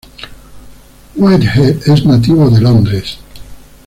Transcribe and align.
Whitehead 1.15 1.83
es 1.85 2.03
nativo 2.07 2.49
de 2.49 2.59
Londres. 2.61 3.19